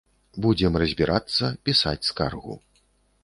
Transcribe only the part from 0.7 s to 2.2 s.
разбірацца, пісаць